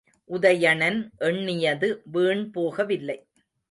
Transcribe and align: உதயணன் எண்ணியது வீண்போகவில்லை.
உதயணன் 0.29 0.97
எண்ணியது 1.19 1.89
வீண்போகவில்லை. 2.13 3.19